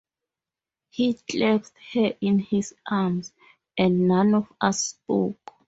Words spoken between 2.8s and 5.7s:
arms, and none of us spoke.